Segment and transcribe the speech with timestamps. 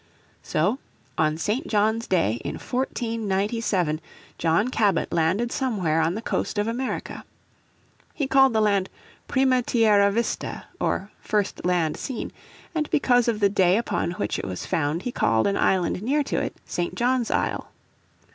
[0.41, 0.79] So
[1.15, 1.67] on St.
[1.67, 4.01] John's Day, in 1497,
[4.39, 7.23] John Cabot landed somewhere on the coast of America.
[8.15, 8.89] He called the land
[9.27, 12.31] Prima Tierra Vista or First Land Seen,
[12.73, 16.23] and because of the day upon which it was found he called an island near
[16.23, 16.95] to it St.
[16.95, 17.71] John's Isle.